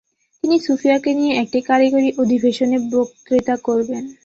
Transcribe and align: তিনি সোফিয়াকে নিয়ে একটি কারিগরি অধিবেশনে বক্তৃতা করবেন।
তিনি 0.43 0.55
সোফিয়াকে 0.59 1.11
নিয়ে 1.19 1.33
একটি 1.43 1.59
কারিগরি 1.69 2.09
অধিবেশনে 2.21 2.77
বক্তৃতা 2.91 3.55
করবেন। 3.67 4.03